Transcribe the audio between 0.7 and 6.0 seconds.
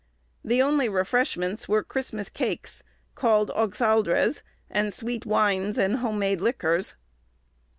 refreshments were Christmas cakes, called oxaldres, and sweet wines, and